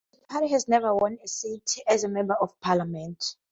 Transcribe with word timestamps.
The 0.13 0.19
party 0.21 0.47
has 0.47 0.67
never 0.67 0.95
won 0.95 1.19
a 1.23 1.27
seat 1.27 1.77
as 1.85 2.03
a 2.03 2.09
Member 2.09 2.33
of 2.33 2.59
Parliament. 2.59 3.23